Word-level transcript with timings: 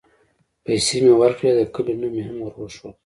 پيسې 0.65 0.97
مې 1.03 1.13
وركړې 1.17 1.51
د 1.55 1.61
كلي 1.73 1.93
نوم 1.99 2.11
مې 2.15 2.21
هم 2.27 2.37
وروښود. 2.41 2.95